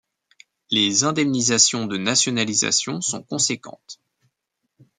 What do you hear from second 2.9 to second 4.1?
sont conséquentes.